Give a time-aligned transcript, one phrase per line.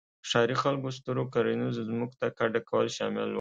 [0.29, 3.29] ښاري خلک سترو کرنیزو ځمکو ته کډه کول شامل وو